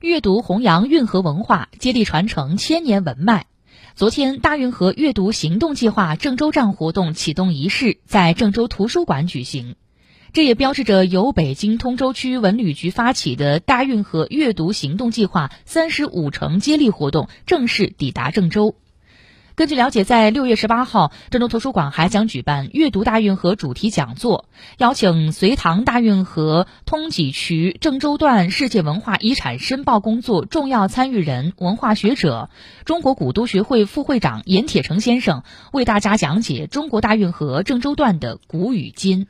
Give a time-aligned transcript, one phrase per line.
[0.00, 3.44] 阅读弘扬运河文化，接力传承千年文脉。
[3.94, 9.76] 昨天，大运河阅读行动计划郑州站活动启动仪式在郑州图书馆举行，
[10.32, 18.76] 这也标志着由北京通州区文旅局发起的大运河阅读行动计划三十五城接力活动正式抵达郑州。
[19.60, 24.46] 根据了解，在六月十八号，郑州图书馆还将举办阅读大运河主题讲座，
[24.78, 32.48] 邀请隋唐大运河通济渠郑州段世界文化遗产申报工作重要参与人、文化学者、
[32.86, 35.42] 中国古都学会副会长严铁成先生
[35.72, 39.26] 为大家讲解中国大运河郑州段的古与今。